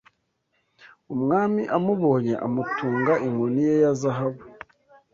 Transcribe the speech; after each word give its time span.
Umwami 1.13 1.61
amubonye 1.77 2.33
amutunga 2.45 3.13
inkoni 3.27 3.61
ye 3.67 3.75
ya 3.83 3.91
zahabu 4.01 4.43